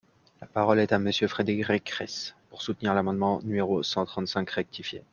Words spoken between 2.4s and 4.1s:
pour soutenir l’amendement numéro cent